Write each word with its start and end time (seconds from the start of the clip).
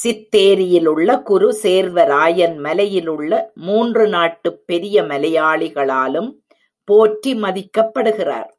சித்தேரியிலுள்ள 0.00 1.22
குரு 1.22 1.48
சேர்வராயன் 1.62 2.56
மலையிலுள்ள 2.58 3.50
மூன்று 3.54 4.08
நாட்டுப் 4.08 4.66
பெரிய 4.66 5.02
மலையாளிகளாலும் 5.02 6.30
போற்றி 6.84 7.34
மதிக்கப்படுகிறார். 7.34 8.50